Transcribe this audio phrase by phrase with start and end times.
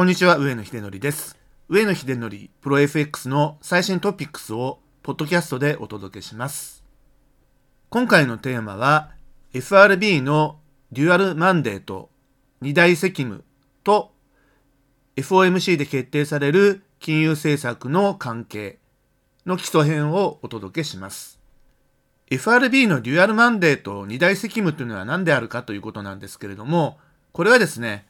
[0.00, 1.36] こんにちは、上野秀則です。
[1.68, 6.82] 上野秀則プロ FX の最新トピックスをポッドキャストでお届けします。
[7.90, 9.10] 今回のテーマは
[9.52, 10.58] FRB の
[10.90, 12.08] デュアルマンデート
[12.62, 13.44] 二大責務
[13.84, 14.14] と
[15.16, 18.78] FOMC で決定される金融政策の関係
[19.44, 21.38] の基礎編をお届けします。
[22.30, 26.98] FRB のデュアルマンデート二大責務というのは何であるかということなんですけれども、
[27.32, 28.06] これはですね、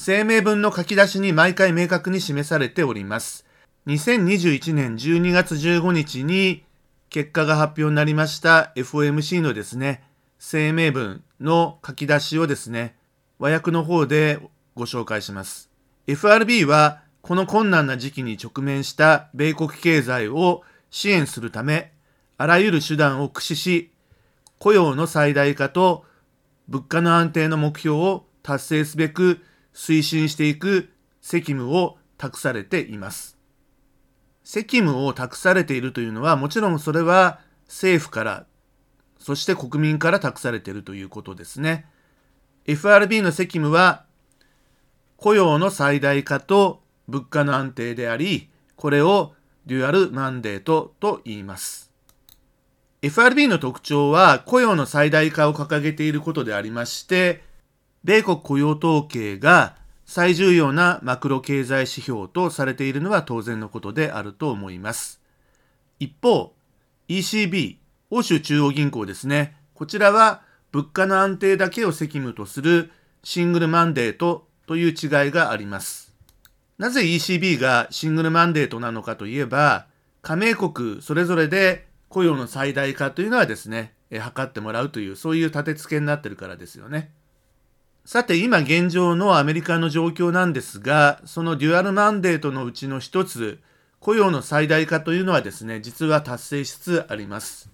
[0.00, 3.44] 声明文の書き出しに毎回明確に示されております。
[3.88, 6.62] 2021年12月15日に
[7.10, 10.04] 結果が発表になりました FOMC のですね、
[10.38, 12.94] 声明文の書き出しをですね、
[13.40, 14.38] 和訳の方で
[14.76, 15.68] ご紹介します。
[16.06, 21.90] FRB はこの困難な時期に直面した米国経済を支援するため、
[22.36, 23.90] あらゆる手段を駆使し、
[24.60, 26.04] 雇用の最大化と
[26.68, 29.40] 物価の安定の目標を達成すべく
[29.78, 33.38] 推進していく責務を託されています。
[34.42, 38.46] 責務を託されているというのは、もちろんそれは政府から、
[39.20, 41.86] そして国民から託されているということですね。
[42.66, 44.04] FRB の責務は、
[45.16, 49.34] 雇用の最大化と物価の安定であり、これを
[49.66, 51.92] デュアルマンデートと言います。
[53.02, 57.46] FRB の特徴は雇用の最大化を掲げていることでありまして、
[58.04, 65.20] 米国雇用統計が最重要なマクロ経済指標とされているのは当然のことであると思います。
[65.98, 66.54] 一方、
[67.08, 67.76] ECB、
[68.10, 69.56] 欧州中央銀行ですね。
[69.74, 72.90] こちらは物価の安定だけを責務とする
[73.22, 76.14] シングルマンデートという違いがあります。
[76.78, 79.86] なぜ ECB がシングルマンデートなのかといえば、
[80.22, 87.10] 加盟国それぞれで雇用の最大化というのはですね、え測ってもらうという、そういう立て付けになってるからですよね。
[88.08, 93.60] さて、今現状のアメリカの状況なんですが、そのデュアルマンデートのうちの一つ、
[94.00, 97.70] 雇用の最大化というのはですね、実は達成しつつあります。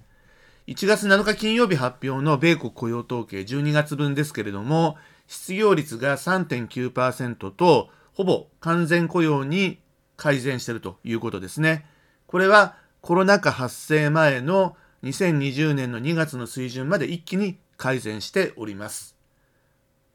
[0.67, 4.97] 1月7日金曜日発表の米国雇用統計12月分ですけれども、
[5.29, 9.79] 失業率が3.9%と、ほぼ完全雇用に
[10.17, 11.87] 改善しているということですね。
[12.27, 19.15] これはコロナ禍発生前の2020年の2月の水準まで一気に改善しております。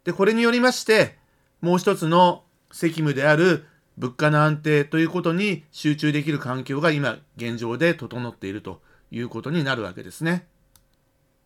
[0.10, 1.20] で、これによりまして、
[1.62, 8.82] もう一つの責務である物価の安定ということに集中できる環境が今現状で整っていると
[9.12, 10.48] いうことになるわけですね。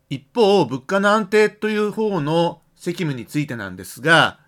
[0.08, 4.38] 一方、物価の安定という方の責務についてなんですが、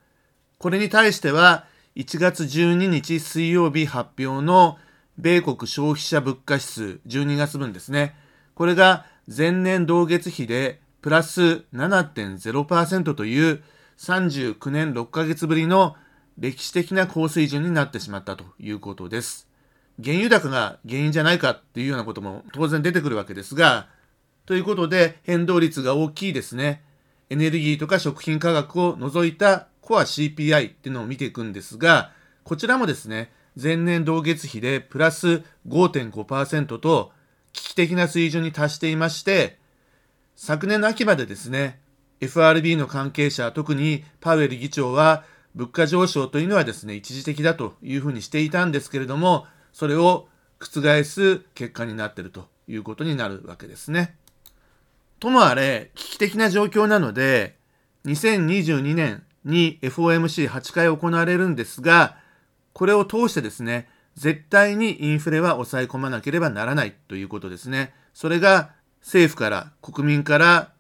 [0.56, 4.78] これに対しては1月12日水曜日発表の
[5.18, 8.16] 米国消費者物価指数12月分ですね。
[8.54, 13.62] これが前年同月比でプラス7.0%という
[13.98, 15.96] 39年6ヶ月ぶりの
[16.38, 19.48] 歴史的な高水準になってしまったということです。
[20.02, 23.88] 原油高が原因じゃないかっていうようなことも当然出てくるわけですが、
[24.44, 26.82] ということで変動率が大きいですね。
[27.30, 32.12] エネルギーとか食品価格を除いたコア CPI っていうのを見ていくんですが、
[32.44, 37.12] こちらもですね、前年同月比でプラス5.5%と
[37.52, 39.58] 危機的な水準に達していまして、
[40.36, 41.80] 昨年の秋までですね、
[42.20, 50.28] FRB の関係者、特にパウエル議長は物価上昇というのはですね、一時的だというふうにしていたんですけれども、それを
[50.58, 54.16] 覆す結果になっているということになるわけですね。
[55.18, 57.56] ともあれ、危機的な状況なので、
[58.04, 62.16] 2022年に FOMC8 回行われるんですが、
[62.72, 67.94] これを通してですね、絶対にインフレは抑え込まなければならないということですね。
[68.14, 70.72] それが政府から国民から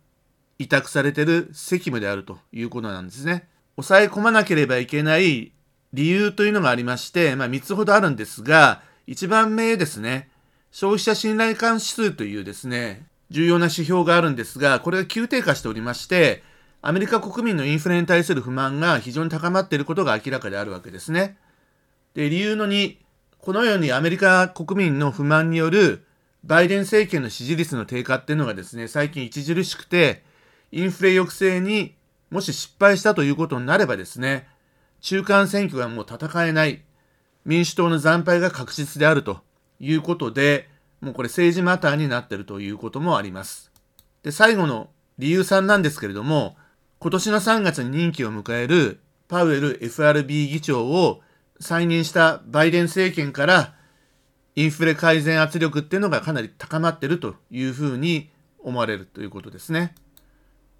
[0.58, 3.48] 委託されてる責務であるということなんですね。
[3.76, 5.52] 抑え込まなければいけない
[5.92, 10.30] 理由というのがありまして、まあ3つほどあるんですが、1番目ですね、
[10.70, 16.42] 消費者信頼感指数というですね、重要な指標があるんですが、これが急低下しておりまして、
[16.82, 21.36] アメリカ国民のインフレに対する不満が非常に高まっていることが明らかであるわけですね。
[22.14, 22.96] で、理由の2、
[23.38, 26.04] このようにアメリカ国民の不満による
[26.44, 30.22] バイデン政権の支持率の低下っていうのがですね、最近著しくて、
[30.76, 31.94] インフレ抑制に
[32.30, 34.46] もし失敗したということになればですね、
[35.00, 36.82] 中間選挙がもう戦えない、
[37.46, 39.40] 民主党の惨敗が確実であると
[39.80, 40.68] いうことで、
[41.00, 43.72] もうこれ政治マターになっているということもあります。
[44.22, 46.58] で、最後の理由3なんですけれども、
[46.98, 51.22] 今年の3月に任期を迎えるパウエル FRB 議長を
[51.58, 53.74] 再任したバイデン政権から
[54.56, 58.28] インフレ改善圧力っていうのがかなり高まっているというふうに
[58.58, 59.94] 思われるということですね。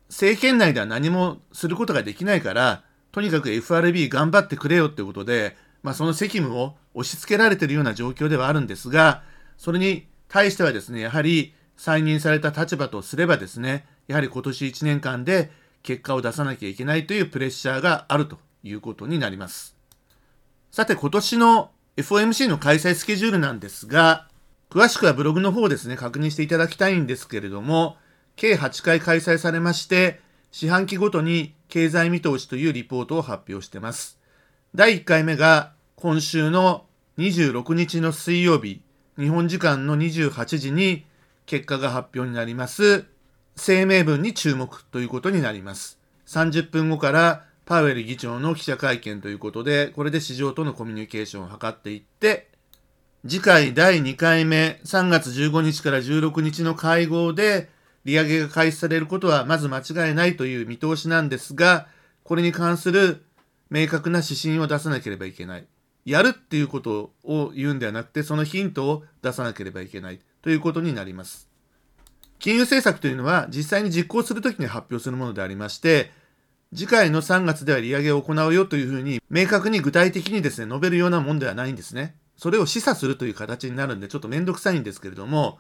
[0.09, 9.23] 政権内では何もすることができないから、とにかく FRB 頑張ってくれよってことで、まあ、その責務を押し付けられているような状況ではあるんですが、
[9.57, 15.51] それに対してはですね、やはり再任された立場とすればですね、やはり今年1年間で
[15.83, 19.77] 結果を出さなきゃいけないというプレッシャーがあるということになります。
[20.71, 24.29] さて今年の FOMC の開催スケジュールなんですが、
[24.69, 27.97] 詳しくはブログの方ですね、確認していただきたいんですけれども、
[28.37, 30.21] 計8回開催されまして、
[30.53, 34.19] 四半期ごとに経済見通しというリポートを発表しています。
[34.75, 36.85] 第1回目が今週の
[37.17, 38.83] 26日の水曜日、
[39.19, 41.07] 日本時間の28時に
[41.47, 43.07] 結果が発表になります。
[43.57, 45.99] 声明文に注目ということになります。
[46.27, 52.49] 30分後からパウエル議長の記者会見ということで、これで市場とのコミュニケーションを図っていって、
[53.27, 57.75] 次回第2回目、3月15日から16日の会合で、
[58.07, 61.89] 利上げが開始されることはまず間違いないという見通しなんですが、
[62.23, 63.25] これに関する
[63.69, 65.67] 明確な指針を出さなければいけない。
[66.05, 71.49] やるっていうことを言うんではなくて、そのヒントを出さなければいけないということになります。
[72.39, 76.13] 金融政策というのは実際に実行するときに発表するものでありまして、
[76.73, 82.15] 次回の3月では利上げを行うよというふうに明確に具体的にですね、述べるようなもんではないんですね。
[82.37, 85.59] それを示唆するという形になるんでちょっとめんどくさいんですけれども、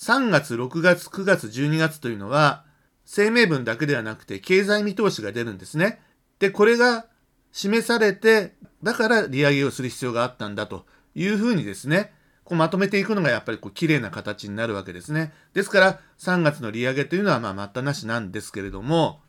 [0.00, 2.64] 3月、6月、9月、12月というのは、
[3.04, 6.00] 声明文だけではなくて経済見通しが出るんですね。
[6.38, 7.04] で、これが
[7.52, 12.14] 示されて、だから利上げをする必要があったんだというふうにですね、
[12.44, 15.34] こうまとめていくのがやっぱりこう綺麗な形になるわけですね。
[15.52, 19.20] ですから3月の利上げというのはまあ待ったなしなんですけれども、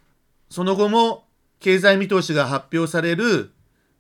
[0.49, 1.25] その後も
[1.59, 3.51] 経済見通しが発表される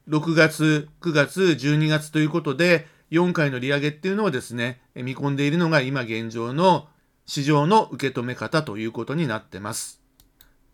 [0.07, 6.87] 6月、9月、12月ということで、4回の利上げっていうのをですね、見込んでいるのが今現状の
[7.25, 10.01] 市場の受け止め方ということになってます。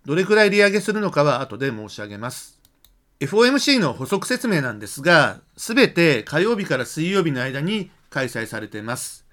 [0.06, 2.62] どれくらい利上げするのかは後で申し上げます。
[3.19, 9.25] FOMC の補足説明なんですが、すべて火曜日から水曜日の間に開催されています。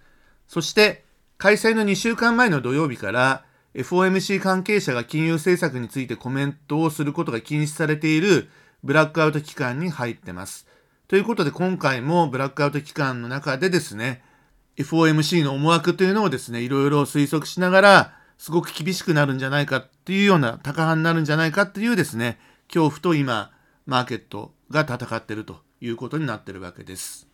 [0.48, 1.04] そして、
[1.36, 8.48] 開催の2週間前の土曜日から、FOMC 関係者が金融政策についてコメントをすることが禁止されている
[8.82, 10.66] ブラックアウト期間に入ってます。
[11.06, 14.22] ということで今回もブラックアウト期間の中でですね、
[14.78, 23.52] FOMC の思惑というのをですね、いろいろ推測しながら、すごく厳しくなるんじゃないかっていうような、高派になるんじゃないかっていうですね、恐怖と今、
[23.84, 27.28] マーケットが戦ってるということになってるわけです。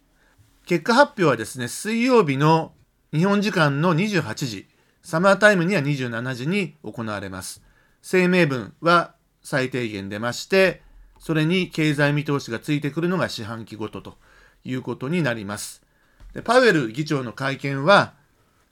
[0.67, 2.73] 結果発表はですね、水曜日の
[3.13, 4.69] 日本時間の28時、
[5.03, 7.63] サマータイムには27時に行われます。
[8.03, 10.83] 声明文は最低限出まして、
[11.21, 14.17] それに経済見通しがついてくるのが四半期ごとと
[14.65, 15.83] いうことになります。
[16.35, 18.15] でパウエル議長の会見は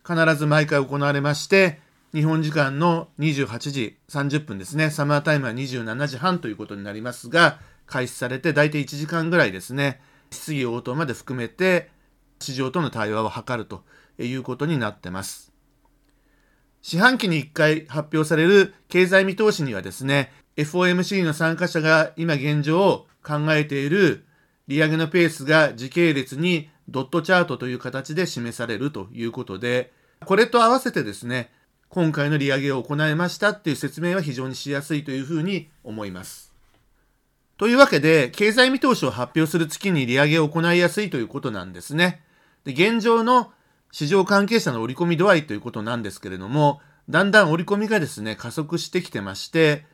[0.04, 1.80] 必ず毎回行われまして、
[2.14, 10.00] 日本時間の28時30分ですね、サマータイムは27時半ということになりますが、開始されて大体1時間ぐらいですね、
[10.30, 11.90] 質疑応答まで含めて
[12.40, 13.84] 市場との対話を図ると
[14.18, 15.52] いうことになってます。
[16.80, 24.24] 四半期に1回発表される経済見通しにはですね、FOMC の参加者が今現状考えている
[24.66, 29.92] 利上げのペースが時系列にドットチャートという形で示されるということで、
[30.24, 31.52] これと合わせてですね、
[31.88, 36.52] 今回の利上げを行いましたっていう説明は非常にしやすいというふうに思います。
[37.56, 42.20] というわけで、経済見通しを発表する月に利上げを行いやすいということなんですね。
[42.64, 43.52] で現状の
[43.92, 49.86] 市場関係者の織り込み度合いということなんですけれども、だんだん織り込みがですね、加速してきてまして、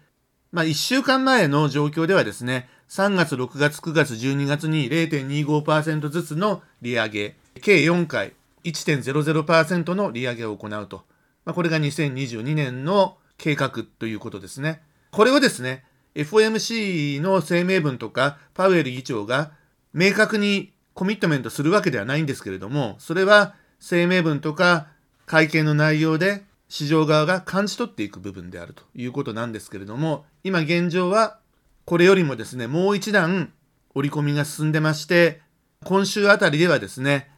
[0.55, 11.03] まあ1週間前の状況ではですね、3月、6月、9月、12月に0.25%ずつの利上げ、計4回1.00%の利上げを行うと。
[11.45, 14.81] まあ、これが2022年の計画ということですね。
[15.11, 15.83] これをですね、
[16.15, 19.51] FOMC の声明文とかパウエル議長が
[19.93, 24.87] 明確にコミットメントするわけではないんですけれども、それは声明文とか
[25.27, 31.39] 会見の内容で市場側が感じ取っていく部分であるということなんですけれども、今現状は
[31.87, 33.55] これよりもですね、もう一段
[33.95, 35.41] 織り込みが進んでまして、
[35.85, 37.31] 今週あたりではですね、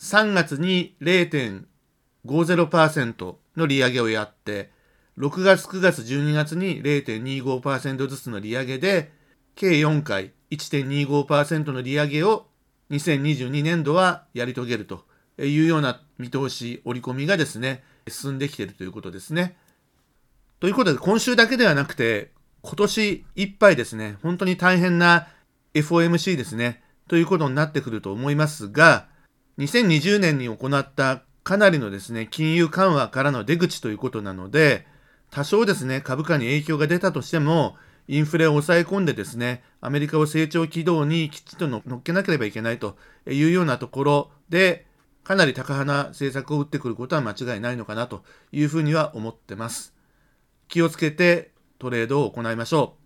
[0.00, 4.72] 3月に0.50%の利上げをやって、
[5.18, 9.12] 6月、9月、12月に0.25%ずつの利上げで、
[9.54, 12.48] 計4回1.25%の利上げを
[12.90, 15.04] 2022年度はやり遂げると
[15.38, 19.56] いうような見通し、織り込みがですね、進んできているということですね。
[20.58, 25.28] ということで、今週だけではなくて、今年いっぱいですね、本当に大変な
[25.74, 29.06] FOMC ですね、ということになってくると思いますが、
[29.58, 34.86] 2020年に行ったかなりのですね、金融緩和からの出口ということなので、
[35.30, 42.96] 多少ですね、株価に影響が出たとしても、インフレを抑え込んでですね、アメリカを成長軌道にきちっと乗っけなければいけないと
[43.26, 44.86] いうようなところで、
[45.24, 49.94] かなり高派な政策を打ってくることは間違いないのかなというふうには思ってます。
[50.68, 52.97] 気をつけてトレードを行いましょう。